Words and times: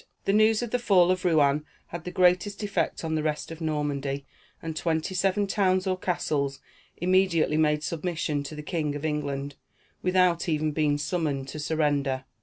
The 0.25 0.33
news 0.33 0.63
of 0.63 0.71
the 0.71 0.79
fall 0.79 1.11
of 1.11 1.23
Rouen 1.25 1.63
had 1.89 2.05
the 2.05 2.09
greatest 2.11 2.63
effect 2.63 3.03
on 3.03 3.13
the 3.13 3.21
rest 3.21 3.51
of 3.51 3.61
Normandy, 3.61 4.25
and 4.59 4.75
twenty 4.75 5.13
seven 5.13 5.45
towns, 5.45 5.85
or 5.85 5.95
castles, 5.95 6.59
immediately 6.97 7.55
made 7.57 7.83
submission 7.83 8.41
to 8.45 8.55
the 8.55 8.63
King 8.63 8.95
of 8.95 9.05
England, 9.05 9.57
without 10.01 10.49
even 10.49 10.71
being 10.71 10.97
summoned 10.97 11.49
to 11.49 11.59
surrender. 11.59 12.25